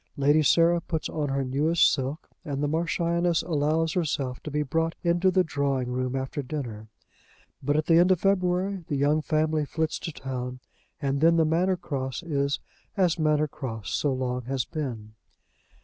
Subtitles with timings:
[0.17, 4.95] Lady Sarah puts on her newest silk, and the Marchioness allows herself to be brought
[5.03, 6.87] into the drawing room after dinner.
[7.61, 10.59] But at the end of February the young family flits to town,
[10.99, 12.59] and then the Manor Cross is
[12.97, 15.13] as Manor Cross so long has been.